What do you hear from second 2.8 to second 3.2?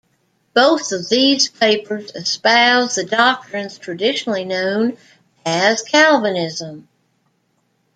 the